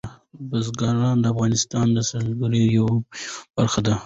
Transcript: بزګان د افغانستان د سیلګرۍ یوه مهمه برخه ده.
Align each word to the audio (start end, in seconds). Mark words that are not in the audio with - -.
بزګان 0.49 1.15
د 1.23 1.25
افغانستان 1.33 1.85
د 1.93 1.97
سیلګرۍ 2.09 2.63
یوه 2.77 2.93
مهمه 3.01 3.49
برخه 3.55 3.79
ده. 3.85 3.95